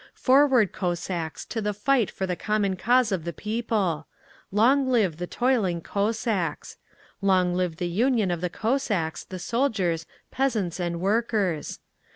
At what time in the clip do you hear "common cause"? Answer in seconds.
2.35-3.11